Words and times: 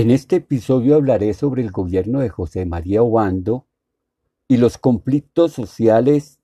En 0.00 0.10
este 0.10 0.36
episodio 0.36 0.96
hablaré 0.96 1.34
sobre 1.34 1.60
el 1.60 1.72
gobierno 1.72 2.20
de 2.20 2.30
José 2.30 2.64
María 2.64 3.02
Obando 3.02 3.66
y 4.48 4.56
los 4.56 4.78
conflictos 4.78 5.52
sociales, 5.52 6.40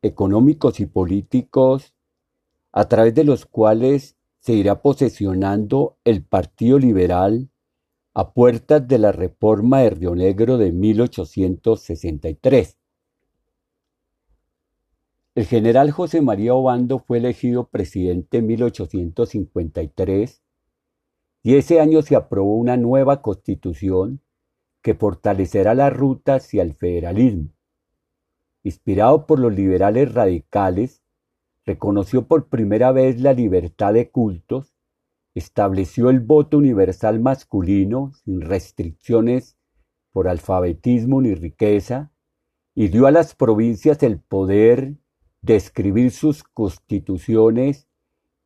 económicos 0.00 0.80
y 0.80 0.86
políticos 0.86 1.92
a 2.72 2.88
través 2.88 3.14
de 3.14 3.24
los 3.24 3.44
cuales 3.44 4.16
se 4.38 4.54
irá 4.54 4.80
posesionando 4.80 5.98
el 6.04 6.24
Partido 6.24 6.78
Liberal 6.78 7.50
a 8.14 8.32
puertas 8.32 8.88
de 8.88 8.98
la 8.98 9.12
reforma 9.12 9.80
de 9.80 9.90
Río 9.90 10.14
Negro 10.14 10.56
de 10.56 10.72
1863. 10.72 12.78
El 15.34 15.44
general 15.44 15.90
José 15.90 16.22
María 16.22 16.54
Obando 16.54 17.00
fue 17.00 17.18
elegido 17.18 17.68
presidente 17.68 18.38
en 18.38 18.46
1853 18.46 20.43
y 21.44 21.56
ese 21.56 21.78
año 21.78 22.00
se 22.00 22.16
aprobó 22.16 22.56
una 22.56 22.78
nueva 22.78 23.20
constitución 23.20 24.22
que 24.80 24.94
fortalecerá 24.94 25.74
la 25.74 25.90
ruta 25.90 26.36
hacia 26.36 26.62
el 26.62 26.74
federalismo. 26.74 27.50
Inspirado 28.62 29.26
por 29.26 29.38
los 29.38 29.54
liberales 29.54 30.14
radicales, 30.14 31.02
reconoció 31.66 32.26
por 32.26 32.48
primera 32.48 32.92
vez 32.92 33.20
la 33.20 33.34
libertad 33.34 33.92
de 33.92 34.10
cultos, 34.10 34.74
estableció 35.34 36.08
el 36.08 36.20
voto 36.20 36.56
universal 36.56 37.20
masculino 37.20 38.12
sin 38.24 38.40
restricciones 38.40 39.58
por 40.12 40.28
alfabetismo 40.28 41.20
ni 41.20 41.34
riqueza, 41.34 42.10
y 42.74 42.88
dio 42.88 43.06
a 43.06 43.10
las 43.10 43.34
provincias 43.34 44.02
el 44.02 44.18
poder 44.18 44.94
de 45.42 45.56
escribir 45.56 46.10
sus 46.10 46.42
constituciones 46.42 47.86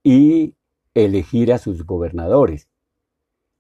y 0.03 0.57
elegir 0.95 1.53
a 1.53 1.59
sus 1.59 1.87
gobernadores. 1.87 2.69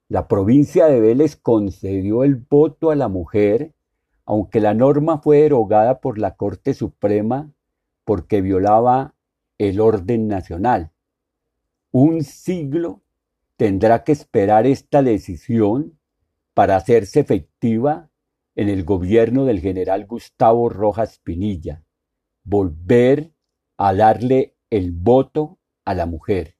La 0.09 0.27
provincia 0.27 0.87
de 0.87 1.01
Vélez 1.01 1.37
concedió 1.37 2.25
el 2.25 2.37
voto 2.37 2.91
a 2.91 2.97
la 2.97 3.09
mujer, 3.09 3.75
aunque 4.25 4.59
la 4.59 4.73
norma 4.73 5.19
fue 5.19 5.43
derogada 5.43 6.01
por 6.01 6.19
la 6.19 6.35
Corte 6.35 6.73
Suprema 6.73 7.53
porque 8.05 8.41
violaba 8.41 9.15
el 9.59 9.81
orden 9.81 10.27
nacional. 10.27 10.93
Un 11.91 12.25
siglo 12.25 13.03
tendrá 13.57 14.03
que 14.03 14.13
esperar 14.13 14.67
esta 14.67 15.03
decisión 15.03 15.99
para 16.55 16.77
hacerse 16.77 17.21
efectiva 17.21 18.09
en 18.55 18.71
el 18.71 18.85
gobierno 18.85 19.45
del 19.45 19.61
general 19.61 20.07
Gustavo 20.07 20.71
Rojas 20.71 21.21
Pinilla, 21.23 21.85
volver 22.45 23.33
a 23.77 23.95
darle 23.95 24.57
el 24.71 24.93
voto 24.93 25.59
a 25.85 25.95
la 25.95 26.07
mujer. 26.07 26.58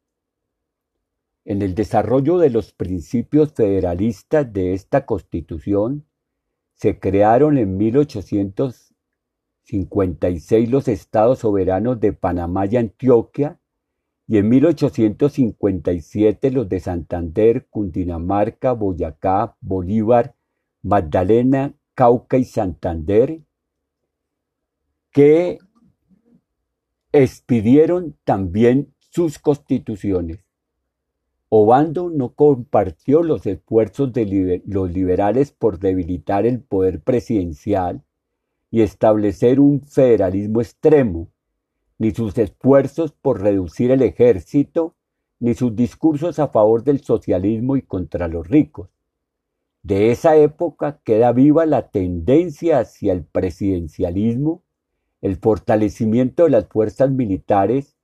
En 1.49 1.63
el 1.63 1.75
desarrollo 1.75 2.37
de 2.37 2.51
los 2.51 2.75
principios 2.75 3.55
federalistas 3.55 4.53
de 4.53 4.75
esta 4.75 5.07
Constitución, 5.07 6.05
se 6.75 7.01
crearon 7.01 7.57
en 7.57 7.79
1856 7.79 10.69
los 10.69 10.89
estados 10.89 11.39
soberanos 11.39 12.01
de 12.01 12.13
Panamá 12.13 12.67
y 12.67 12.77
Antioquia, 12.77 13.59
y 14.27 14.37
en 14.37 14.51
1857 14.51 16.51
los 16.51 16.69
de 16.69 16.81
Santander, 16.81 17.67
Cundinamarca, 17.71 18.73
Boyacá, 18.73 19.57
Bolívar, 19.63 20.35
Magdalena, 20.83 21.73
Cauca 21.95 22.37
y 22.37 22.45
Santander, 22.45 23.41
que 25.11 25.61
expidieron 27.11 28.19
también 28.25 28.93
sus 28.99 29.39
constituciones. 29.39 30.41
Obando 31.51 32.11
no 32.11 32.35
compartió 32.35 33.23
los 33.23 33.47
esfuerzos 33.47 34.13
de 34.13 34.63
los 34.67 34.91
liberales 34.93 35.51
por 35.51 35.79
debilitar 35.79 36.45
el 36.45 36.61
poder 36.61 37.01
presidencial 37.01 38.03
y 38.71 38.83
establecer 38.83 39.59
un 39.59 39.81
federalismo 39.81 40.61
extremo, 40.61 41.31
ni 41.97 42.11
sus 42.11 42.37
esfuerzos 42.37 43.13
por 43.13 43.41
reducir 43.41 43.91
el 43.91 44.03
ejército, 44.03 44.95
ni 45.41 45.55
sus 45.55 45.75
discursos 45.75 46.39
a 46.39 46.49
favor 46.49 46.85
del 46.85 47.01
socialismo 47.01 47.77
y 47.77 47.83
contra 47.83 48.29
los 48.29 48.47
ricos. 48.47 48.91
De 49.83 50.11
esa 50.11 50.37
época 50.37 51.01
queda 51.03 51.33
viva 51.33 51.65
la 51.65 51.89
tendencia 51.89 52.81
hacia 52.81 53.15
el 53.15 53.25
presidencialismo, 53.25 54.63
el 55.23 55.37
fortalecimiento 55.37 56.45
de 56.45 56.51
las 56.51 56.67
fuerzas 56.67 57.11
militares 57.11 57.97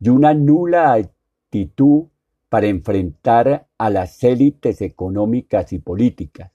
y 0.00 0.08
una 0.08 0.32
nula 0.32 0.94
actitud 0.94 2.06
para 2.48 2.66
enfrentar 2.66 3.68
a 3.78 3.90
las 3.90 4.22
élites 4.22 4.80
económicas 4.80 5.72
y 5.72 5.78
políticas. 5.78 6.52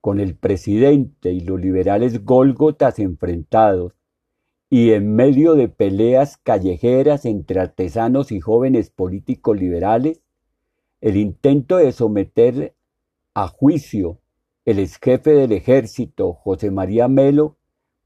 Con 0.00 0.20
el 0.20 0.36
presidente 0.36 1.32
y 1.32 1.40
los 1.40 1.60
liberales 1.60 2.24
gólgotas 2.24 2.98
enfrentados 2.98 3.94
y 4.68 4.92
en 4.92 5.14
medio 5.14 5.54
de 5.54 5.68
peleas 5.68 6.36
callejeras 6.36 7.24
entre 7.24 7.60
artesanos 7.60 8.32
y 8.32 8.40
jóvenes 8.40 8.90
políticos 8.90 9.58
liberales, 9.58 10.22
el 11.00 11.16
intento 11.16 11.76
de 11.76 11.92
someter 11.92 12.74
a 13.34 13.48
juicio 13.48 14.20
el 14.66 14.80
ex 14.80 14.98
jefe 15.00 15.30
del 15.30 15.52
ejército, 15.52 16.32
José 16.32 16.72
María 16.72 17.06
Melo, 17.06 17.56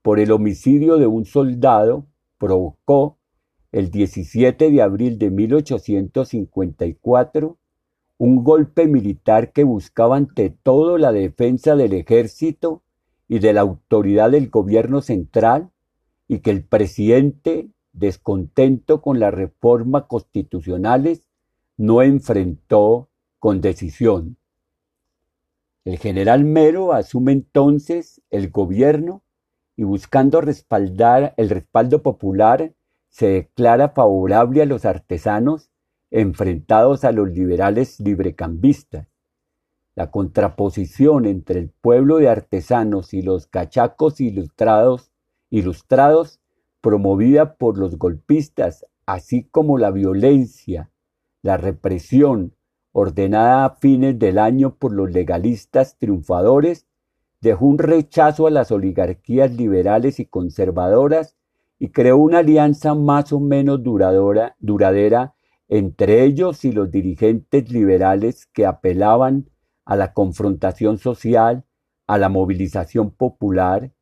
por 0.02 0.20
el 0.20 0.30
homicidio 0.30 0.98
de 0.98 1.06
un 1.06 1.24
soldado, 1.24 2.06
provocó 2.36 3.16
el 3.72 3.90
17 3.90 4.70
de 4.70 4.82
abril 4.82 5.18
de 5.18 5.30
1854 5.30 7.56
un 8.20 8.44
golpe 8.44 8.86
militar 8.86 9.50
que 9.50 9.64
buscaba 9.64 10.18
ante 10.18 10.50
todo 10.50 10.98
la 10.98 11.10
defensa 11.10 11.74
del 11.74 11.94
ejército 11.94 12.82
y 13.28 13.38
de 13.38 13.54
la 13.54 13.62
autoridad 13.62 14.30
del 14.30 14.50
gobierno 14.50 15.00
central 15.00 15.70
y 16.28 16.40
que 16.40 16.50
el 16.50 16.62
presidente, 16.62 17.70
descontento 17.94 19.00
con 19.00 19.20
las 19.20 19.32
reformas 19.32 20.04
constitucionales, 20.04 21.26
no 21.78 22.02
enfrentó 22.02 23.08
con 23.38 23.62
decisión. 23.62 24.36
El 25.86 25.96
general 25.96 26.44
Mero 26.44 26.92
asume 26.92 27.32
entonces 27.32 28.20
el 28.28 28.50
gobierno 28.50 29.22
y 29.76 29.84
buscando 29.84 30.42
respaldar 30.42 31.32
el 31.38 31.48
respaldo 31.48 32.02
popular 32.02 32.74
se 33.10 33.26
declara 33.26 33.90
favorable 33.90 34.62
a 34.62 34.66
los 34.66 34.84
artesanos 34.84 35.70
enfrentados 36.10 37.04
a 37.04 37.12
los 37.12 37.28
liberales 37.28 38.00
librecambistas. 38.00 39.08
La 39.94 40.10
contraposición 40.10 41.26
entre 41.26 41.58
el 41.60 41.70
pueblo 41.70 42.16
de 42.16 42.28
artesanos 42.28 43.12
y 43.12 43.22
los 43.22 43.46
cachacos 43.46 44.20
ilustrados, 44.20 45.12
ilustrados 45.50 46.40
promovida 46.80 47.54
por 47.54 47.78
los 47.78 47.98
golpistas, 47.98 48.86
así 49.06 49.44
como 49.44 49.76
la 49.76 49.90
violencia, 49.90 50.90
la 51.42 51.56
represión 51.56 52.54
ordenada 52.92 53.64
a 53.64 53.76
fines 53.76 54.18
del 54.18 54.38
año 54.38 54.76
por 54.76 54.92
los 54.92 55.10
legalistas 55.12 55.96
triunfadores, 55.98 56.86
dejó 57.40 57.66
un 57.66 57.78
rechazo 57.78 58.46
a 58.46 58.50
las 58.50 58.70
oligarquías 58.70 59.52
liberales 59.52 60.20
y 60.20 60.26
conservadoras 60.26 61.36
y 61.82 61.88
creó 61.88 62.18
una 62.18 62.38
alianza 62.38 62.94
más 62.94 63.32
o 63.32 63.40
menos 63.40 63.82
duradera 63.82 65.34
entre 65.66 66.24
ellos 66.24 66.64
y 66.66 66.72
los 66.72 66.90
dirigentes 66.90 67.72
liberales 67.72 68.46
que 68.46 68.66
apelaban 68.66 69.48
a 69.86 69.96
la 69.96 70.12
confrontación 70.12 70.98
social, 70.98 71.64
a 72.06 72.18
la 72.18 72.28
movilización 72.28 73.10
popular 73.10 73.92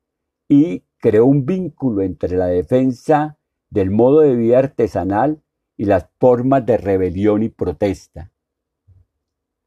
y 0.49 0.83
creó 0.99 1.27
un 1.27 1.47
vínculo 1.47 2.03
entre 2.03 2.37
la 2.37 2.47
defensa 2.47 3.39
del 3.71 3.91
modo 3.91 4.21
de 4.21 4.34
vida 4.34 4.59
artesanal 4.59 5.41
y 5.77 5.84
las 5.84 6.09
formas 6.19 6.66
de 6.66 6.78
rebelión 6.78 7.45
y 7.45 7.49
protesta. 7.49 8.33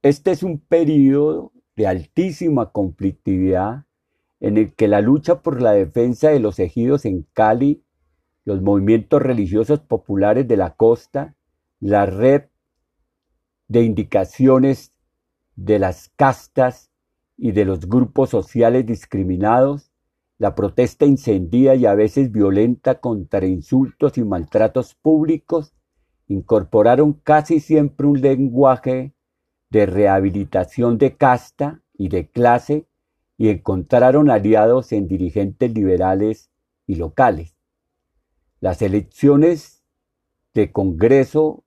Este 0.01 0.31
es 0.31 0.43
un 0.43 0.59
periodo 0.59 1.53
de 1.77 1.87
altísima 1.87 2.71
conflictividad 2.71 3.85
en 4.41 4.57
el 4.57 4.73
que 4.73 4.89
la 4.89 4.99
lucha 4.99 5.41
por 5.41 5.61
la 5.61 5.71
defensa 5.71 6.29
de 6.29 6.39
los 6.41 6.59
ejidos 6.59 7.05
en 7.05 7.25
Cali 7.31 7.85
los 8.45 8.61
movimientos 8.61 9.21
religiosos 9.21 9.79
populares 9.79 10.47
de 10.47 10.57
la 10.57 10.75
costa, 10.75 11.35
la 11.79 12.05
red 12.05 12.43
de 13.67 13.83
indicaciones 13.83 14.93
de 15.55 15.79
las 15.79 16.09
castas 16.15 16.91
y 17.37 17.51
de 17.51 17.65
los 17.65 17.87
grupos 17.87 18.29
sociales 18.29 18.85
discriminados, 18.85 19.91
la 20.37 20.55
protesta 20.55 21.05
incendida 21.05 21.75
y 21.75 21.85
a 21.85 21.93
veces 21.93 22.31
violenta 22.31 22.99
contra 22.99 23.45
insultos 23.45 24.17
y 24.17 24.23
maltratos 24.23 24.95
públicos, 24.95 25.73
incorporaron 26.27 27.13
casi 27.13 27.59
siempre 27.59 28.07
un 28.07 28.21
lenguaje 28.21 29.13
de 29.69 29.85
rehabilitación 29.85 30.97
de 30.97 31.15
casta 31.15 31.81
y 31.93 32.09
de 32.09 32.29
clase 32.29 32.87
y 33.37 33.49
encontraron 33.49 34.29
aliados 34.29 34.91
en 34.91 35.07
dirigentes 35.07 35.73
liberales 35.73 36.49
y 36.87 36.95
locales. 36.95 37.55
Las 38.61 38.81
elecciones 38.83 39.83
de 40.53 40.71
Congreso, 40.71 41.63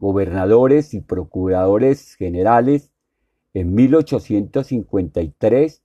gobernadores 0.00 0.92
y 0.92 1.00
procuradores 1.00 2.16
generales 2.16 2.90
en 3.54 3.74
1853 3.74 5.84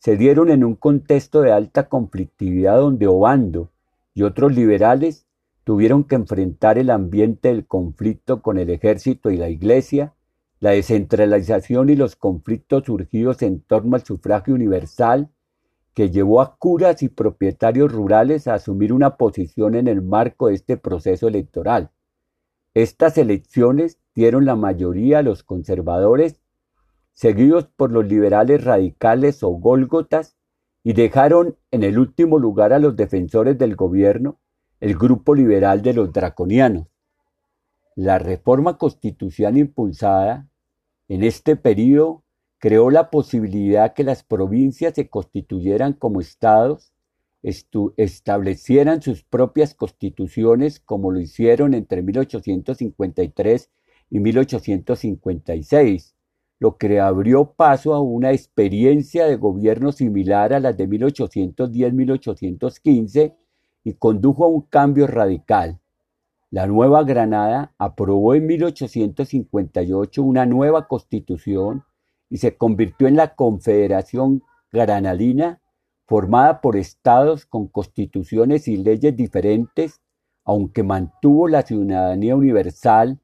se 0.00 0.16
dieron 0.16 0.50
en 0.50 0.64
un 0.64 0.74
contexto 0.74 1.42
de 1.42 1.52
alta 1.52 1.88
conflictividad 1.88 2.78
donde 2.78 3.06
Obando 3.06 3.70
y 4.12 4.24
otros 4.24 4.56
liberales 4.56 5.28
tuvieron 5.62 6.02
que 6.02 6.16
enfrentar 6.16 6.78
el 6.78 6.90
ambiente 6.90 7.50
del 7.50 7.68
conflicto 7.68 8.42
con 8.42 8.58
el 8.58 8.70
ejército 8.70 9.30
y 9.30 9.36
la 9.36 9.50
iglesia, 9.50 10.14
la 10.58 10.70
descentralización 10.70 11.90
y 11.90 11.94
los 11.94 12.16
conflictos 12.16 12.86
surgidos 12.86 13.40
en 13.42 13.60
torno 13.60 13.94
al 13.94 14.04
sufragio 14.04 14.54
universal, 14.54 15.30
que 15.94 16.10
llevó 16.10 16.40
a 16.40 16.56
curas 16.56 17.02
y 17.02 17.08
propietarios 17.08 17.92
rurales 17.92 18.48
a 18.48 18.54
asumir 18.54 18.92
una 18.92 19.16
posición 19.16 19.74
en 19.74 19.88
el 19.88 20.02
marco 20.02 20.48
de 20.48 20.54
este 20.54 20.76
proceso 20.76 21.28
electoral. 21.28 21.90
Estas 22.74 23.18
elecciones 23.18 23.98
dieron 24.14 24.46
la 24.46 24.56
mayoría 24.56 25.18
a 25.18 25.22
los 25.22 25.42
conservadores, 25.42 26.40
seguidos 27.12 27.66
por 27.66 27.92
los 27.92 28.06
liberales 28.06 28.64
radicales 28.64 29.42
o 29.42 29.50
gólgotas, 29.50 30.36
y 30.82 30.94
dejaron 30.94 31.56
en 31.70 31.84
el 31.84 31.98
último 31.98 32.38
lugar 32.38 32.72
a 32.72 32.78
los 32.78 32.96
defensores 32.96 33.56
del 33.58 33.76
gobierno, 33.76 34.40
el 34.80 34.96
grupo 34.96 35.34
liberal 35.34 35.82
de 35.82 35.94
los 35.94 36.12
draconianos. 36.12 36.88
La 37.94 38.18
reforma 38.18 38.78
constitucional 38.78 39.58
impulsada 39.58 40.48
en 41.08 41.22
este 41.22 41.56
periodo 41.56 42.24
creó 42.62 42.90
la 42.90 43.10
posibilidad 43.10 43.92
que 43.92 44.04
las 44.04 44.22
provincias 44.22 44.94
se 44.94 45.10
constituyeran 45.10 45.94
como 45.94 46.20
estados, 46.20 46.92
establecieran 47.42 49.02
sus 49.02 49.24
propias 49.24 49.74
constituciones 49.74 50.78
como 50.78 51.10
lo 51.10 51.18
hicieron 51.18 51.74
entre 51.74 52.02
1853 52.02 53.68
y 54.10 54.20
1856, 54.20 56.14
lo 56.60 56.76
que 56.76 57.00
abrió 57.00 57.54
paso 57.54 57.94
a 57.94 58.00
una 58.00 58.30
experiencia 58.30 59.26
de 59.26 59.34
gobierno 59.34 59.90
similar 59.90 60.52
a 60.52 60.60
las 60.60 60.76
de 60.76 60.88
1810-1815 60.88 63.34
y 63.82 63.94
condujo 63.94 64.44
a 64.44 64.48
un 64.48 64.60
cambio 64.60 65.08
radical. 65.08 65.80
La 66.52 66.68
Nueva 66.68 67.02
Granada 67.02 67.74
aprobó 67.76 68.36
en 68.36 68.46
1858 68.46 70.22
una 70.22 70.46
nueva 70.46 70.86
constitución 70.86 71.82
y 72.32 72.38
se 72.38 72.56
convirtió 72.56 73.06
en 73.08 73.16
la 73.16 73.34
Confederación 73.34 74.42
Granadina, 74.72 75.60
formada 76.06 76.62
por 76.62 76.78
estados 76.78 77.44
con 77.44 77.68
constituciones 77.68 78.68
y 78.68 78.78
leyes 78.78 79.14
diferentes, 79.14 80.00
aunque 80.42 80.82
mantuvo 80.82 81.46
la 81.46 81.60
ciudadanía 81.60 82.34
universal 82.34 83.20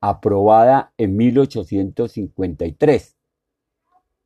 aprobada 0.00 0.92
en 0.98 1.16
1853. 1.16 3.16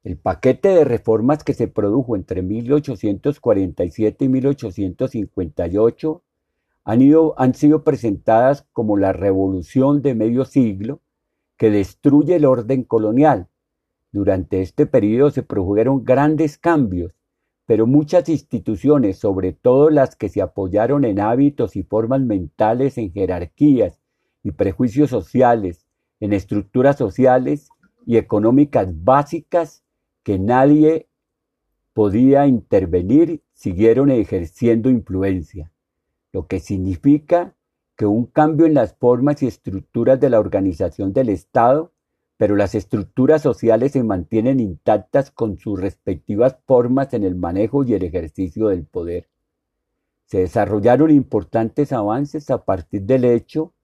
El 0.04 0.18
paquete 0.18 0.68
de 0.68 0.84
reformas 0.84 1.42
que 1.42 1.54
se 1.54 1.66
produjo 1.66 2.14
entre 2.14 2.42
1847 2.42 4.26
y 4.26 4.28
1858 4.28 6.22
han, 6.84 7.00
han 7.38 7.54
sido 7.54 7.82
presentadas 7.82 8.66
como 8.74 8.98
la 8.98 9.14
revolución 9.14 10.02
de 10.02 10.14
medio 10.14 10.44
siglo 10.44 11.00
que 11.56 11.70
destruye 11.70 12.36
el 12.36 12.44
orden 12.44 12.82
colonial. 12.82 13.48
Durante 14.12 14.62
este 14.62 14.86
periodo 14.86 15.30
se 15.30 15.42
produjeron 15.42 16.04
grandes 16.04 16.56
cambios, 16.58 17.12
pero 17.66 17.86
muchas 17.86 18.28
instituciones, 18.28 19.18
sobre 19.18 19.52
todo 19.52 19.90
las 19.90 20.16
que 20.16 20.30
se 20.30 20.40
apoyaron 20.40 21.04
en 21.04 21.20
hábitos 21.20 21.76
y 21.76 21.82
formas 21.82 22.22
mentales, 22.22 22.96
en 22.96 23.12
jerarquías 23.12 23.98
y 24.42 24.52
prejuicios 24.52 25.10
sociales, 25.10 25.84
en 26.20 26.32
estructuras 26.32 26.96
sociales 26.96 27.68
y 28.06 28.16
económicas 28.16 29.04
básicas, 29.04 29.84
que 30.22 30.38
nadie 30.38 31.08
podía 31.92 32.46
intervenir, 32.46 33.42
siguieron 33.52 34.10
ejerciendo 34.10 34.88
influencia, 34.88 35.70
lo 36.32 36.46
que 36.46 36.60
significa 36.60 37.54
que 37.96 38.06
un 38.06 38.26
cambio 38.26 38.64
en 38.64 38.74
las 38.74 38.94
formas 38.94 39.42
y 39.42 39.46
estructuras 39.46 40.20
de 40.20 40.30
la 40.30 40.38
organización 40.38 41.12
del 41.12 41.28
Estado, 41.28 41.92
pero 42.38 42.54
las 42.54 42.76
estructuras 42.76 43.42
sociales 43.42 43.92
se 43.92 44.04
mantienen 44.04 44.60
intactas 44.60 45.32
con 45.32 45.58
sus 45.58 45.78
respectivas 45.78 46.56
formas 46.66 47.12
en 47.12 47.24
el 47.24 47.34
manejo 47.34 47.84
y 47.84 47.94
el 47.94 48.04
ejercicio 48.04 48.68
del 48.68 48.86
poder. 48.86 49.28
Se 50.24 50.38
desarrollaron 50.38 51.10
importantes 51.10 51.92
avances 51.92 52.48
a 52.50 52.64
partir 52.64 53.02
del 53.02 53.24
hecho 53.24 53.74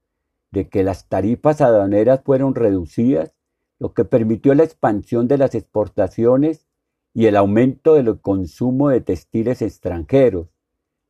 de 0.52 0.68
que 0.68 0.84
las 0.84 1.08
tarifas 1.08 1.60
aduaneras 1.60 2.20
fueron 2.24 2.54
reducidas 2.54 3.32
lo 3.80 3.92
que 3.92 4.04
permitió 4.04 4.54
la 4.54 4.62
expansión 4.62 5.26
de 5.26 5.36
las 5.36 5.56
exportaciones 5.56 6.64
y 7.12 7.26
el 7.26 7.36
aumento 7.36 7.94
del 7.94 8.20
consumo 8.20 8.88
de 8.88 9.00
textiles 9.00 9.62
extranjeros. 9.62 10.46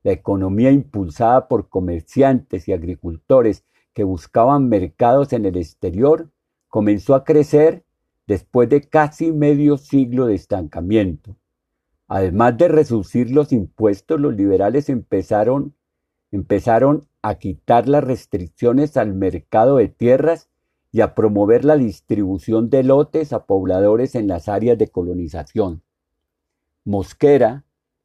La 0.03 0.13
economía 0.13 0.71
impulsada 0.71 1.47
por 1.47 1.69
comerciantes 1.69 2.69
y 2.69 2.73
agricultores 2.73 3.65
que 3.93 4.05
buscaban 4.05 4.71
mercados 4.71 5.35
en 5.35 5.45
el 5.45 5.57
exterior 5.57 6.31
comenzó 6.75 7.15
a 7.15 7.23
crecer 7.23 7.85
después 8.27 8.69
de 8.69 8.81
casi 8.81 9.31
medio 9.31 9.77
siglo 9.77 10.27
de 10.27 10.35
estancamiento. 10.35 11.37
Además 12.09 12.59
de 12.59 12.67
reducir 12.67 13.31
los 13.31 13.53
impuestos, 13.53 14.19
los 14.19 14.35
liberales 14.35 14.89
empezaron, 14.89 15.77
empezaron 16.33 17.07
a 17.23 17.37
quitar 17.37 17.89
las 17.89 18.03
restricciones 18.03 18.97
al 18.97 19.15
mercado 19.15 19.77
de 19.77 19.87
tierras 19.87 20.49
y 20.91 21.01
a 21.01 21.15
promover 21.15 21.65
la 21.65 21.77
distribución 21.77 22.71
de 22.71 22.83
lotes 22.83 23.33
a 23.33 23.47
pobladores 23.47 24.17
en 24.17 24.27
las 24.27 24.49
áreas 24.49 24.77
de 24.77 24.89
colonización. 24.89 25.85
Mosquera, 26.85 27.65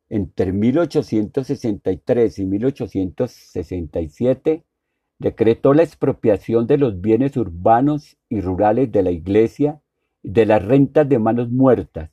entre 0.09 0.53
1863 0.53 2.37
y 2.37 2.45
1867, 2.45 4.63
decretó 5.19 5.73
la 5.73 5.83
expropiación 5.83 6.65
de 6.65 6.77
los 6.77 7.01
bienes 7.01 7.35
urbanos 7.37 8.17
y 8.29 8.41
rurales 8.41 8.91
de 8.91 9.03
la 9.03 9.11
iglesia 9.11 9.81
y 10.23 10.31
de 10.31 10.45
las 10.45 10.63
rentas 10.63 11.07
de 11.07 11.19
manos 11.19 11.51
muertas. 11.51 12.09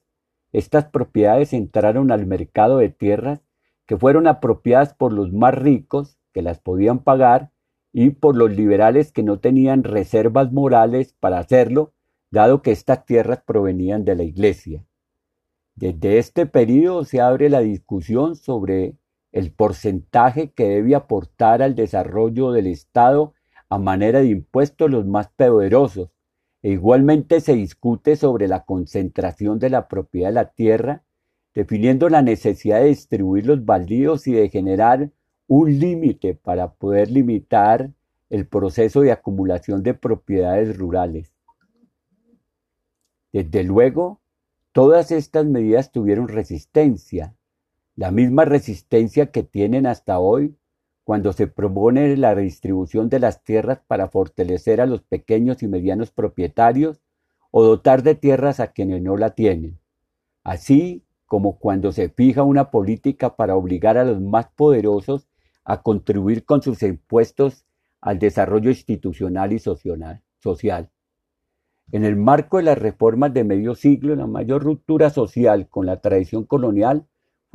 Estas 0.53 0.87
propiedades 0.87 1.53
entraron 1.53 2.11
al 2.11 2.26
mercado 2.26 2.79
de 2.79 2.88
tierras 2.88 3.41
que 3.87 3.97
fueron 3.97 4.26
apropiadas 4.26 4.94
por 4.94 5.12
los 5.12 5.32
más 5.32 5.55
ricos 5.55 6.19
que 6.32 6.43
las 6.43 6.61
podían 6.61 6.99
pagar 6.99 7.50
y 7.93 8.11
por 8.11 8.37
los 8.37 8.50
liberales 8.50 9.12
que 9.12 9.23
no 9.23 9.38
tenían 9.38 9.85
reservas 9.85 10.53
morales 10.53 11.14
para 11.19 11.38
hacerlo, 11.38 11.94
dado 12.31 12.61
que 12.61 12.73
estas 12.73 13.06
tierras 13.06 13.41
provenían 13.46 14.05
de 14.05 14.17
la 14.17 14.25
Iglesia. 14.25 14.84
Desde 15.77 16.19
este 16.19 16.46
periodo 16.46 17.05
se 17.05 17.20
abre 17.20 17.48
la 17.48 17.60
discusión 17.60 18.34
sobre 18.34 18.96
el 19.36 19.52
porcentaje 19.52 20.50
que 20.52 20.66
debe 20.66 20.94
aportar 20.94 21.60
al 21.60 21.74
desarrollo 21.74 22.52
del 22.52 22.69
Estado 22.69 23.34
a 23.69 23.76
manera 23.76 24.20
de 24.20 24.28
impuestos 24.28 24.90
los 24.90 25.05
más 25.05 25.28
poderosos, 25.28 26.08
e 26.62 26.70
igualmente 26.70 27.43
se 27.43 27.52
discute 27.52 28.16
sobre 28.16 28.48
la 28.48 28.64
concentración 28.64 29.58
de 29.58 29.69
la 29.69 29.88
propiedad 29.88 30.31
de 30.31 30.34
la 30.34 30.52
tierra, 30.52 31.02
definiendo 31.55 32.08
la 32.08 32.22
necesidad 32.22 32.81
de 32.81 32.86
distribuir 32.86 33.44
los 33.44 33.62
baldíos 33.62 34.26
y 34.26 34.32
de 34.32 34.48
generar 34.48 35.10
un 35.48 35.78
límite 35.78 36.32
para 36.32 36.72
poder 36.72 37.10
limitar 37.10 37.90
el 38.31 38.46
proceso 38.46 39.02
de 39.02 39.12
acumulación 39.12 39.82
de 39.82 39.93
propiedades 39.93 40.78
rurales. 40.78 41.31
Desde 43.34 43.64
luego, 43.64 44.19
todas 44.72 45.10
estas 45.10 45.44
medidas 45.44 45.93
tuvieron 45.93 46.28
resistencia, 46.28 47.34
la 47.96 48.10
misma 48.10 48.44
resistencia 48.44 49.32
que 49.32 49.43
tienen 49.43 49.86
hasta 49.86 50.19
hoy 50.19 50.55
cuando 51.03 51.32
se 51.32 51.46
propone 51.46 52.17
la 52.17 52.34
redistribución 52.34 53.08
de 53.08 53.20
las 53.20 53.43
tierras 53.43 53.81
para 53.86 54.08
fortalecer 54.08 54.81
a 54.81 54.86
los 54.86 55.03
pequeños 55.03 55.62
y 55.62 55.69
medianos 55.69 56.10
propietarios 56.10 57.00
o 57.50 57.65
dotar 57.65 58.03
de 58.03 58.15
tierras 58.15 58.60
a 58.60 58.72
quienes 58.72 59.03
no 59.03 59.17
la 59.17 59.31
tienen, 59.31 59.79
así 60.44 61.05
como 61.24 61.58
cuando 61.58 61.91
se 61.91 62.10
fija 62.10 62.43
una 62.43 62.70
política 62.70 63.34
para 63.34 63.56
obligar 63.56 63.96
a 63.96 64.05
los 64.05 64.20
más 64.20 64.48
poderosos 64.55 65.29
a 65.65 65.82
contribuir 65.82 66.44
con 66.44 66.60
sus 66.60 66.82
impuestos 66.82 67.65
al 68.00 68.19
desarrollo 68.19 68.70
institucional 68.70 69.53
y 69.53 69.58
social. 69.58 70.91
En 71.93 72.05
el 72.05 72.17
marco 72.17 72.58
de 72.58 72.65
las 72.65 72.79
reformas 72.79 73.32
de 73.32 73.44
medio 73.44 73.74
siglo, 73.74 74.15
la 74.17 74.26
mayor 74.26 74.62
ruptura 74.62 75.08
social 75.10 75.69
con 75.69 75.86
la 75.86 76.00
tradición 76.00 76.44
colonial 76.44 77.06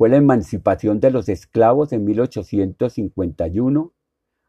fue 0.02 0.08
la 0.08 0.16
emancipación 0.16 0.98
de 0.98 1.12
los 1.12 1.28
esclavos 1.28 1.92
en 1.92 2.04
1851, 2.04 3.92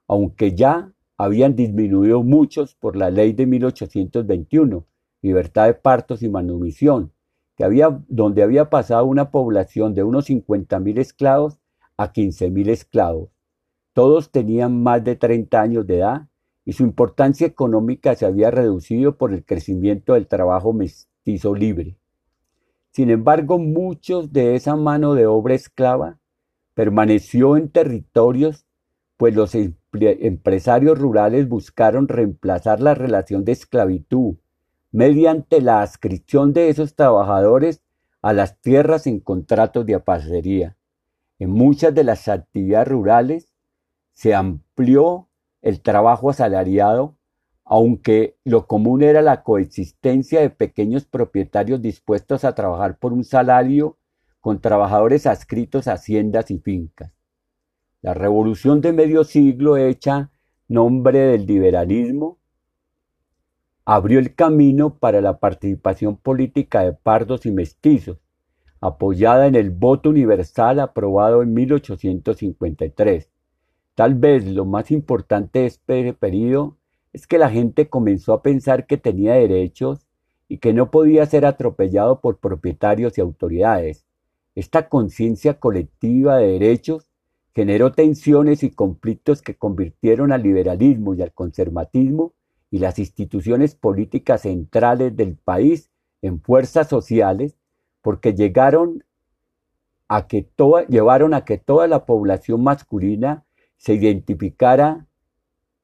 aunque 0.08 0.56
ya 0.56 0.92
habían 1.16 1.56
disminuido 1.56 2.24
muchos 2.24 2.74
por 2.74 2.96
la 2.96 3.12
ley 3.12 3.34
de 3.34 3.46
1821, 3.46 4.84
libertad 5.22 5.68
de 5.68 5.76
partos 5.76 6.24
y 6.24 6.30
manumisión, 6.30 7.12
que 7.56 7.64
había, 7.64 8.02
donde 8.08 8.42
había 8.42 8.72
pasado 8.72 9.06
una 9.06 9.30
población 9.30 9.94
de 9.94 10.02
unos 10.02 10.28
50.000 10.28 10.98
esclavos 10.98 11.60
a 11.98 12.12
15.000 12.12 12.70
esclavos. 12.70 13.30
Todos 13.94 14.32
tenían 14.32 14.82
más 14.82 15.04
de 15.04 15.16
30 15.16 15.62
años 15.62 15.86
de 15.86 15.98
edad 15.98 16.30
y 16.66 16.74
su 16.74 16.82
importancia 16.82 17.46
económica 17.46 18.16
se 18.16 18.26
había 18.26 18.50
reducido 18.50 19.20
por 19.20 19.32
el 19.32 19.46
crecimiento 19.46 20.16
del 20.16 20.26
trabajo 20.26 20.74
mestizo 20.74 21.54
libre. 21.54 22.00
Sin 22.94 23.10
embargo, 23.10 23.58
muchos 23.58 24.32
de 24.34 24.56
esa 24.56 24.76
mano 24.76 25.16
de 25.16 25.26
obra 25.26 25.56
esclava 25.56 26.20
permaneció 26.76 27.58
en 27.58 27.70
territorios, 27.70 28.68
pues 29.18 29.36
los 29.36 29.56
empresarios 29.56 31.00
rurales 31.00 31.50
buscaron 31.50 32.08
reemplazar 32.08 32.80
la 32.82 32.94
relación 32.94 33.46
de 33.46 33.54
esclavitud 33.54 34.36
mediante 34.92 35.60
la 35.60 35.82
adscripción 35.82 36.54
de 36.54 36.70
esos 36.70 36.96
trabajadores 36.96 37.82
a 38.22 38.32
las 38.32 38.62
tierras 38.62 39.08
en 39.08 39.20
contratos 39.20 39.88
de 39.88 39.96
aparcería. 39.96 40.78
En 41.40 41.50
muchas 41.50 41.96
de 41.96 42.04
las 42.04 42.28
actividades 42.28 42.88
rurales 42.88 43.54
se 44.14 44.36
amplió 44.36 45.30
el 45.64 45.82
trabajo 45.82 46.30
asalariado, 46.30 47.18
aunque 47.66 48.38
lo 48.44 48.68
común 48.68 49.04
era 49.04 49.22
la 49.22 49.44
coexistencia 49.44 50.42
de 50.42 50.50
pequeños 50.50 51.06
propietarios 51.06 51.82
dispuestos 51.82 52.44
a 52.44 52.56
trabajar 52.56 52.98
por 52.98 53.14
un 53.14 53.24
salario 53.24 53.98
con 54.42 54.60
trabajadores 54.60 55.26
adscritos 55.26 55.88
a 55.88 55.94
haciendas 55.94 56.52
y 56.52 56.60
fincas. 56.60 57.14
La 58.02 58.14
revolución 58.14 58.82
de 58.82 58.92
medio 58.92 59.24
siglo 59.24 59.78
hecha 59.78 60.30
nombre 60.68 61.20
del 61.20 61.46
liberalismo 61.46 62.38
abrió 63.86 64.20
el 64.20 64.36
camino 64.36 64.98
para 64.98 65.22
la 65.22 65.40
participación 65.40 66.18
política 66.18 66.82
de 66.82 66.94
pardos 66.94 67.46
y 67.46 67.52
mestizos, 67.52 68.18
apoyada 68.82 69.48
en 69.48 69.56
el 69.56 69.72
voto 69.72 70.10
universal 70.10 70.80
aprobado 70.82 71.42
en 71.42 71.54
1853. 71.54 73.30
Tal 73.96 74.16
vez 74.16 74.46
lo 74.46 74.66
más 74.66 74.92
importante 74.92 75.60
de 75.60 75.66
este 75.68 76.14
periodo 76.14 76.78
es 77.14 77.28
que 77.28 77.38
la 77.38 77.50
gente 77.50 77.88
comenzó 77.90 78.34
a 78.34 78.42
pensar 78.42 78.88
que 78.88 78.98
tenía 78.98 79.34
derechos 79.36 80.08
y 80.50 80.58
que 80.58 80.74
no 80.74 80.92
podía 80.92 81.26
ser 81.26 81.46
atropellado 81.46 82.20
por 82.20 82.40
propietarios 82.40 83.18
y 83.18 83.22
autoridades. 83.22 84.06
Esta 84.56 84.90
conciencia 84.90 85.60
colectiva 85.60 86.38
de 86.38 86.48
derechos 86.48 87.08
generó 87.56 87.92
tensiones 87.92 88.64
y 88.64 88.72
conflictos 88.72 89.42
que 89.42 89.56
convirtieron 89.56 90.32
al 90.32 90.42
liberalismo 90.42 91.14
y 91.14 91.22
al 91.22 91.34
conservatismo 91.34 92.34
y 92.72 92.80
las 92.80 92.98
instituciones 92.98 93.76
políticas 93.76 94.42
centrales 94.42 95.16
del 95.16 95.38
país 95.38 95.92
en 96.24 96.42
fuerzas 96.42 96.90
sociales 96.90 97.56
porque 98.02 98.34
llegaron 98.34 99.04
a 100.08 100.28
que 100.28 100.48
llevaron 100.90 101.34
a 101.34 101.46
que 101.46 101.58
toda 101.58 101.88
la 101.88 102.06
población 102.06 102.64
masculina 102.64 103.46
se 103.78 103.94
identificara 103.94 105.08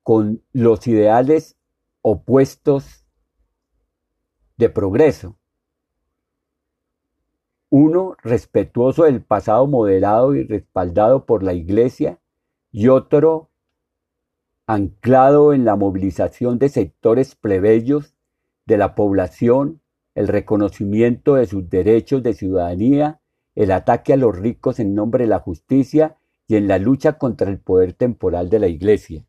con 0.10 0.42
los 0.54 0.88
ideales 0.88 1.56
opuestos 2.02 3.06
de 4.58 4.68
progreso. 4.68 5.38
Uno 7.70 8.16
respetuoso 8.24 9.04
del 9.04 9.22
pasado 9.22 9.68
moderado 9.68 10.34
y 10.34 10.42
respaldado 10.42 11.28
por 11.28 11.44
la 11.44 11.54
Iglesia 11.54 12.20
y 12.72 12.88
otro 12.88 13.52
anclado 14.66 15.54
en 15.54 15.64
la 15.64 15.76
movilización 15.76 16.58
de 16.58 16.70
sectores 16.70 17.36
plebeyos 17.36 18.16
de 18.66 18.78
la 18.78 18.96
población, 18.96 19.80
el 20.16 20.28
reconocimiento 20.28 21.36
de 21.36 21.46
sus 21.46 21.70
derechos 21.70 22.24
de 22.24 22.34
ciudadanía, 22.34 23.22
el 23.54 23.72
ataque 23.72 24.14
a 24.14 24.18
los 24.18 24.36
ricos 24.36 24.80
en 24.80 24.96
nombre 24.96 25.26
de 25.26 25.30
la 25.30 25.40
justicia 25.40 26.18
y 26.48 26.56
en 26.56 26.68
la 26.68 26.80
lucha 26.80 27.20
contra 27.20 27.52
el 27.52 27.60
poder 27.60 27.94
temporal 27.94 28.50
de 28.50 28.58
la 28.58 28.68
Iglesia. 28.70 29.29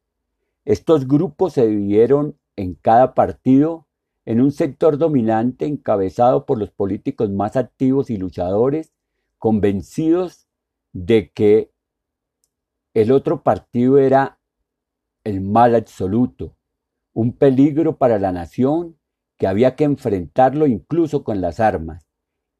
Estos 0.64 1.08
grupos 1.08 1.54
se 1.54 1.66
dividieron 1.66 2.38
en 2.56 2.74
cada 2.74 3.14
partido 3.14 3.86
en 4.26 4.40
un 4.40 4.52
sector 4.52 4.98
dominante 4.98 5.66
encabezado 5.66 6.44
por 6.44 6.58
los 6.58 6.70
políticos 6.70 7.30
más 7.30 7.56
activos 7.56 8.10
y 8.10 8.16
luchadores, 8.16 8.92
convencidos 9.38 10.46
de 10.92 11.30
que 11.30 11.72
el 12.94 13.12
otro 13.12 13.42
partido 13.42 13.98
era 13.98 14.38
el 15.24 15.40
mal 15.40 15.74
absoluto, 15.74 16.56
un 17.14 17.32
peligro 17.32 17.96
para 17.96 18.18
la 18.18 18.32
nación 18.32 18.98
que 19.38 19.46
había 19.46 19.74
que 19.74 19.84
enfrentarlo 19.84 20.66
incluso 20.66 21.24
con 21.24 21.40
las 21.40 21.60
armas, 21.60 22.06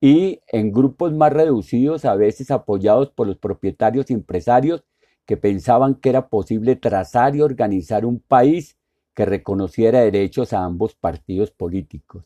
y 0.01 0.41
en 0.49 0.73
grupos 0.73 1.13
más 1.13 1.33
reducidos, 1.33 2.07
a 2.07 2.15
veces 2.15 2.51
apoyados 2.51 3.11
por 3.11 3.27
los 3.27 3.37
propietarios 3.37 4.11
y 4.11 4.15
empresarios 4.15 4.83
que 5.31 5.37
pensaban 5.37 5.95
que 5.95 6.09
era 6.09 6.27
posible 6.27 6.75
trazar 6.75 7.37
y 7.37 7.41
organizar 7.41 8.05
un 8.05 8.19
país 8.19 8.77
que 9.15 9.25
reconociera 9.25 10.01
derechos 10.01 10.53
a 10.53 10.65
ambos 10.65 10.97
partidos 10.97 11.53
políticos. 11.53 12.25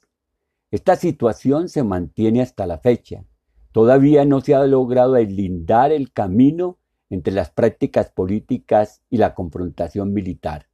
Esta 0.70 0.96
situación 0.96 1.68
se 1.68 1.82
mantiene 1.82 2.40
hasta 2.40 2.66
la 2.66 2.78
fecha. 2.78 3.22
Todavía 3.72 4.24
no 4.24 4.40
se 4.40 4.54
ha 4.54 4.66
logrado 4.66 5.12
deslindar 5.12 5.92
el 5.92 6.12
camino 6.12 6.78
entre 7.10 7.34
las 7.34 7.50
prácticas 7.50 8.08
políticas 8.08 9.02
y 9.10 9.18
la 9.18 9.34
confrontación 9.34 10.14
militar. 10.14 10.68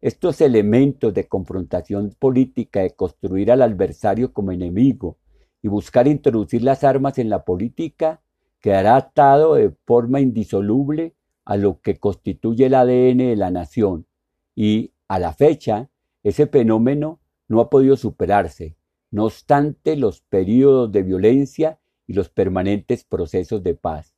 Estos 0.00 0.40
elementos 0.40 1.12
de 1.12 1.26
confrontación 1.26 2.14
política, 2.20 2.82
de 2.82 2.92
construir 2.94 3.50
al 3.50 3.62
adversario 3.62 4.32
como 4.32 4.52
enemigo 4.52 5.16
y 5.60 5.66
buscar 5.66 6.06
introducir 6.06 6.62
las 6.62 6.84
armas 6.84 7.18
en 7.18 7.28
la 7.28 7.44
política, 7.44 8.20
quedará 8.60 8.94
atado 8.94 9.56
de 9.56 9.72
forma 9.84 10.20
indisoluble 10.20 11.16
a 11.48 11.56
lo 11.56 11.80
que 11.80 11.98
constituye 11.98 12.66
el 12.66 12.74
ADN 12.74 13.16
de 13.16 13.36
la 13.36 13.50
nación 13.50 14.06
y, 14.54 14.92
a 15.08 15.18
la 15.18 15.32
fecha, 15.32 15.88
ese 16.22 16.46
fenómeno 16.46 17.20
no 17.48 17.62
ha 17.62 17.70
podido 17.70 17.96
superarse, 17.96 18.76
no 19.10 19.24
obstante 19.24 19.96
los 19.96 20.20
periodos 20.20 20.92
de 20.92 21.02
violencia 21.02 21.80
y 22.06 22.12
los 22.12 22.28
permanentes 22.28 23.02
procesos 23.04 23.62
de 23.62 23.74
paz. 23.74 24.14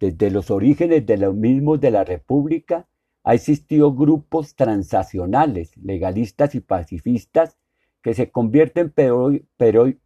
Desde 0.00 0.32
los 0.32 0.50
orígenes 0.50 1.06
de 1.06 1.18
los 1.18 1.36
mismos 1.36 1.80
de 1.80 1.92
la 1.92 2.02
República 2.02 2.88
ha 3.22 3.34
existido 3.34 3.94
grupos 3.94 4.56
transaccionales, 4.56 5.76
legalistas 5.76 6.56
y 6.56 6.60
pacifistas 6.60 7.58
que 8.02 8.12
se 8.12 8.32
convierten 8.32 8.92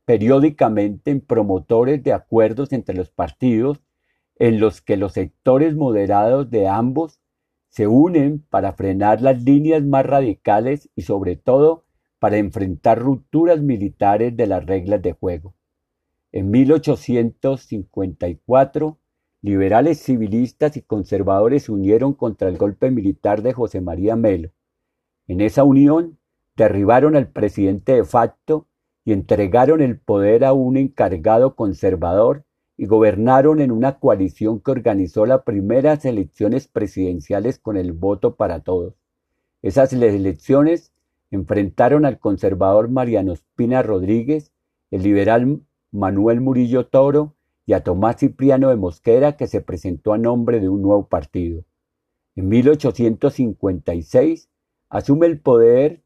periódicamente 0.04 1.10
en 1.10 1.22
promotores 1.22 2.02
de 2.02 2.12
acuerdos 2.12 2.70
entre 2.74 2.96
los 2.96 3.10
partidos 3.10 3.83
en 4.36 4.60
los 4.60 4.80
que 4.80 4.96
los 4.96 5.12
sectores 5.12 5.74
moderados 5.74 6.48
de 6.50 6.68
ambos 6.68 7.20
se 7.68 7.86
unen 7.86 8.42
para 8.50 8.72
frenar 8.72 9.20
las 9.20 9.42
líneas 9.42 9.82
más 9.82 10.06
radicales 10.06 10.88
y 10.94 11.02
sobre 11.02 11.36
todo 11.36 11.84
para 12.18 12.38
enfrentar 12.38 12.98
rupturas 12.98 13.60
militares 13.60 14.34
de 14.36 14.46
las 14.46 14.64
reglas 14.64 15.02
de 15.02 15.12
juego. 15.12 15.54
En 16.32 16.50
1854, 16.50 18.98
Liberales 19.44 19.98
civilistas 19.98 20.74
y 20.78 20.80
conservadores 20.80 21.64
se 21.64 21.72
unieron 21.72 22.14
contra 22.14 22.48
el 22.48 22.56
golpe 22.56 22.90
militar 22.90 23.42
de 23.42 23.52
José 23.52 23.82
María 23.82 24.16
Melo. 24.16 24.52
En 25.26 25.42
esa 25.42 25.64
unión 25.64 26.18
derribaron 26.56 27.14
al 27.14 27.28
presidente 27.28 27.92
de 27.92 28.04
facto 28.04 28.68
y 29.04 29.12
entregaron 29.12 29.82
el 29.82 30.00
poder 30.00 30.46
a 30.46 30.54
un 30.54 30.78
encargado 30.78 31.56
conservador 31.56 32.46
y 32.76 32.86
gobernaron 32.86 33.60
en 33.60 33.70
una 33.70 33.98
coalición 33.98 34.60
que 34.60 34.72
organizó 34.72 35.26
las 35.26 35.42
primeras 35.42 36.04
elecciones 36.04 36.68
presidenciales 36.68 37.58
con 37.58 37.76
el 37.76 37.92
voto 37.92 38.34
para 38.34 38.60
todos. 38.60 38.94
Esas 39.62 39.92
elecciones 39.92 40.92
enfrentaron 41.30 42.04
al 42.04 42.18
conservador 42.18 42.88
Mariano 42.88 43.32
Espina 43.32 43.82
Rodríguez, 43.82 44.52
el 44.90 45.02
liberal 45.02 45.60
Manuel 45.90 46.40
Murillo 46.40 46.86
Toro 46.86 47.34
y 47.66 47.72
a 47.72 47.82
Tomás 47.82 48.18
Cipriano 48.18 48.68
de 48.68 48.76
Mosquera, 48.76 49.36
que 49.36 49.46
se 49.46 49.60
presentó 49.60 50.12
a 50.12 50.18
nombre 50.18 50.60
de 50.60 50.68
un 50.68 50.82
nuevo 50.82 51.06
partido. 51.06 51.64
En 52.36 52.48
1856 52.48 54.48
asume 54.88 55.26
el 55.26 55.40
poder 55.40 56.04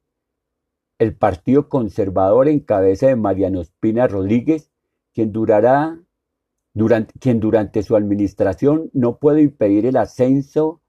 el 0.98 1.14
Partido 1.14 1.68
Conservador 1.68 2.48
en 2.48 2.60
cabeza 2.60 3.06
de 3.06 3.16
Mariano 3.16 3.60
Espina 3.60 4.08
Rodríguez, 4.08 4.70
quien, 5.14 5.32
durará, 5.32 6.00
quien 7.20 7.40
durante 7.40 7.82
su 7.82 7.96
administración 7.96 8.90
no 8.92 9.18
puede 9.18 9.42
impedir 9.42 9.86
el 9.86 9.96
ascenso 9.96 10.80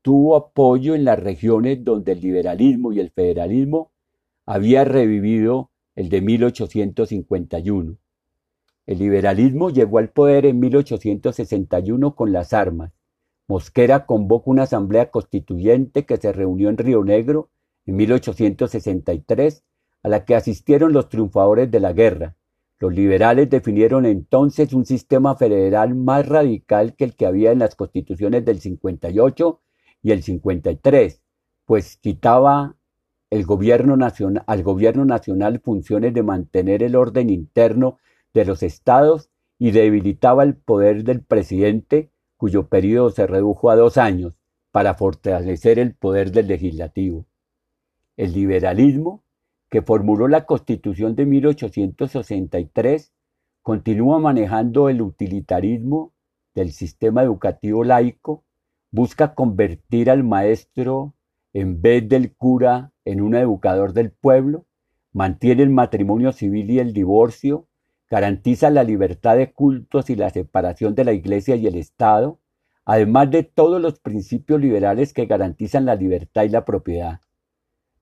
tuvo 0.01 0.35
apoyo 0.35 0.95
en 0.95 1.03
las 1.03 1.19
regiones 1.19 1.83
donde 1.83 2.13
el 2.13 2.21
liberalismo 2.21 2.93
y 2.93 2.99
el 2.99 3.09
federalismo 3.09 3.91
había 4.45 4.85
revivido 4.85 5.71
el 5.95 6.09
de 6.09 6.21
1851. 6.21 7.97
El 8.85 8.99
liberalismo 8.99 9.71
llegó 9.71 9.97
al 9.97 10.09
poder 10.09 10.45
en 10.45 10.59
1861 10.59 12.15
con 12.15 12.31
las 12.31 12.53
armas. 12.53 12.91
Mosquera 13.47 14.05
convocó 14.05 14.51
una 14.51 14.63
asamblea 14.63 15.09
constituyente 15.09 16.05
que 16.05 16.17
se 16.17 16.31
reunió 16.31 16.69
en 16.69 16.77
Río 16.77 17.03
Negro 17.03 17.49
en 17.87 17.95
1863, 17.95 19.63
a 20.05 20.07
la 20.07 20.23
que 20.23 20.35
asistieron 20.35 20.93
los 20.93 21.09
triunfadores 21.09 21.71
de 21.71 21.79
la 21.79 21.91
guerra. 21.91 22.35
Los 22.77 22.93
liberales 22.93 23.49
definieron 23.49 24.05
entonces 24.05 24.71
un 24.71 24.85
sistema 24.85 25.35
federal 25.35 25.95
más 25.95 26.29
radical 26.29 26.95
que 26.95 27.05
el 27.05 27.15
que 27.15 27.25
había 27.25 27.51
en 27.51 27.57
las 27.57 27.73
constituciones 27.73 28.45
del 28.45 28.59
58 28.59 29.61
y 30.03 30.11
el 30.11 30.21
53, 30.21 31.23
pues 31.65 31.97
quitaba 31.97 32.75
al 33.31 33.43
gobierno 33.45 33.97
nacional 33.97 35.59
funciones 35.59 36.13
de 36.13 36.21
mantener 36.21 36.83
el 36.83 36.95
orden 36.95 37.31
interno 37.31 37.97
de 38.31 38.45
los 38.45 38.61
estados 38.61 39.31
y 39.57 39.71
debilitaba 39.71 40.43
el 40.43 40.55
poder 40.55 41.03
del 41.03 41.23
presidente, 41.23 42.11
cuyo 42.37 42.67
periodo 42.67 43.09
se 43.09 43.25
redujo 43.25 43.71
a 43.71 43.75
dos 43.75 43.97
años, 43.97 44.35
para 44.69 44.93
fortalecer 44.93 45.79
el 45.79 45.95
poder 45.95 46.31
del 46.31 46.45
legislativo. 46.45 47.25
El 48.17 48.33
liberalismo, 48.33 49.24
que 49.69 49.81
formuló 49.81 50.27
la 50.27 50.45
Constitución 50.45 51.15
de 51.15 51.25
1863, 51.25 53.13
continúa 53.61 54.19
manejando 54.19 54.89
el 54.89 55.01
utilitarismo 55.01 56.13
del 56.53 56.71
sistema 56.71 57.23
educativo 57.23 57.83
laico, 57.83 58.43
busca 58.91 59.35
convertir 59.35 60.09
al 60.09 60.23
maestro 60.23 61.13
en 61.53 61.81
vez 61.81 62.07
del 62.07 62.35
cura 62.35 62.91
en 63.05 63.21
un 63.21 63.35
educador 63.35 63.93
del 63.93 64.11
pueblo, 64.11 64.65
mantiene 65.13 65.63
el 65.63 65.69
matrimonio 65.69 66.31
civil 66.31 66.69
y 66.69 66.79
el 66.79 66.93
divorcio, 66.93 67.67
garantiza 68.09 68.69
la 68.69 68.83
libertad 68.83 69.37
de 69.37 69.51
cultos 69.51 70.09
y 70.09 70.15
la 70.15 70.29
separación 70.29 70.95
de 70.95 71.05
la 71.05 71.13
Iglesia 71.13 71.55
y 71.55 71.67
el 71.67 71.75
Estado, 71.75 72.39
además 72.85 73.31
de 73.31 73.43
todos 73.43 73.81
los 73.81 73.99
principios 73.99 74.61
liberales 74.61 75.13
que 75.13 75.25
garantizan 75.25 75.85
la 75.85 75.95
libertad 75.95 76.43
y 76.43 76.49
la 76.49 76.65
propiedad. 76.65 77.21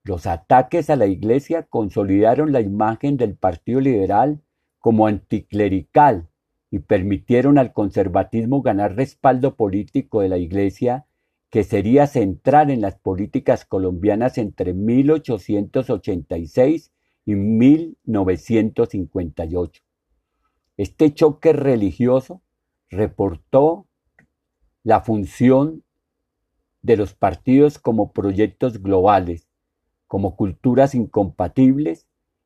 Los 0.05 0.27
ataques 0.27 0.89
a 0.89 0.97
la 0.97 1.05
Iglesia 1.05 1.63
consolidaron 1.63 2.51
la 2.51 2.59
imagen 2.59 3.15
del 3.15 3.35
Partido 3.35 3.79
Liberal 3.79 4.41
como 4.79 5.07
anticlerical 5.07 6.27
y 6.69 6.79
permitieron 6.79 7.57
al 7.57 7.71
conservatismo 7.71 8.61
ganar 8.61 8.95
respaldo 8.95 9.55
político 9.55 10.19
de 10.19 10.27
la 10.27 10.37
Iglesia 10.37 11.05
que 11.49 11.63
sería 11.63 12.05
central 12.07 12.69
en 12.69 12.81
las 12.81 12.95
políticas 12.95 13.63
colombianas 13.63 14.37
entre 14.37 14.73
1886 14.73 16.91
y 17.25 17.35
1958. 17.35 19.83
Este 20.75 21.13
choque 21.13 21.53
religioso 21.53 22.41
reportó 22.89 23.87
la 24.83 24.99
función 25.01 25.83
de 26.81 26.97
los 26.97 27.13
partidos 27.13 27.79
como 27.79 28.11
proyectos 28.11 28.81
globales, 28.81 29.47
como 30.13 30.35
culturas 30.35 30.93
incompatibles, 30.93 32.05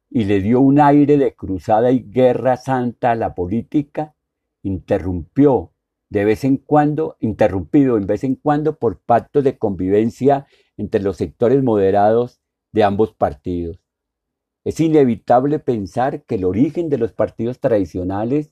y 0.09 0.23
le 0.23 0.39
dio 0.39 0.61
un 0.61 0.79
aire 0.79 1.17
de 1.17 1.35
cruzada 1.35 1.91
y 1.91 1.99
guerra 1.99 2.55
santa 2.55 3.11
a 3.11 3.15
la 3.15 3.35
política, 3.35 4.15
interrumpió 4.63 5.73
de 6.07 6.23
vez 6.23 6.45
en 6.45 6.55
cuando, 6.55 7.17
interrumpido 7.19 7.97
en 7.97 8.07
vez 8.07 8.23
en 8.23 8.35
cuando 8.35 8.79
por 8.79 9.01
pactos 9.01 9.43
de 9.43 9.57
convivencia 9.57 10.47
entre 10.77 11.01
los 11.01 11.17
sectores 11.17 11.61
moderados 11.61 12.39
de 12.71 12.85
ambos 12.85 13.13
partidos. 13.13 13.81
Es 14.63 14.79
inevitable 14.79 15.59
pensar 15.59 16.23
que 16.23 16.35
el 16.35 16.45
origen 16.45 16.87
de 16.87 16.99
los 16.99 17.11
partidos 17.11 17.59
tradicionales 17.59 18.49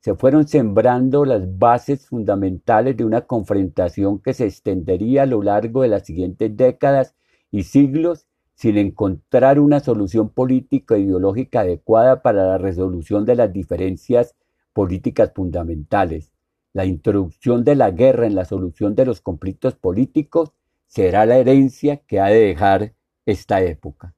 se 0.00 0.14
fueron 0.14 0.48
sembrando 0.48 1.26
las 1.26 1.58
bases 1.58 2.06
fundamentales 2.06 2.96
de 2.96 3.04
una 3.04 3.26
confrontación 3.26 4.22
que 4.22 4.32
se 4.32 4.46
extendería 4.46 5.24
a 5.24 5.26
lo 5.26 5.42
largo 5.42 5.82
de 5.82 5.88
las 5.88 6.06
siguientes 6.06 6.56
décadas 6.56 7.14
y 7.50 7.64
siglos 7.64 8.26
sin 8.54 8.78
encontrar 8.78 9.58
una 9.58 9.80
solución 9.80 10.28
política 10.28 10.96
e 10.96 11.00
ideológica 11.00 11.60
adecuada 11.60 12.22
para 12.22 12.46
la 12.46 12.58
resolución 12.58 13.24
de 13.24 13.36
las 13.36 13.52
diferencias 13.52 14.34
políticas 14.72 15.32
fundamentales. 15.34 16.32
La 16.72 16.84
introducción 16.84 17.64
de 17.64 17.76
la 17.76 17.90
guerra 17.90 18.26
en 18.26 18.34
la 18.34 18.44
solución 18.44 18.94
de 18.94 19.06
los 19.06 19.20
conflictos 19.20 19.74
políticos 19.74 20.52
será 20.86 21.26
la 21.26 21.38
herencia 21.38 21.98
que 21.98 22.20
ha 22.20 22.26
de 22.26 22.40
dejar 22.40 22.94
esta 23.26 23.62
época. 23.62 24.14